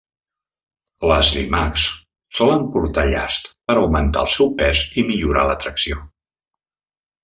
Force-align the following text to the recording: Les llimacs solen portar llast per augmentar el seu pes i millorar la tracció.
Les 1.11 1.29
llimacs 1.35 1.83
solen 2.39 2.67
portar 2.79 3.05
llast 3.13 3.53
per 3.69 3.79
augmentar 3.85 4.27
el 4.29 4.35
seu 4.41 4.53
pes 4.65 4.85
i 5.01 5.09
millorar 5.15 5.49
la 5.55 5.59
tracció. 5.67 6.05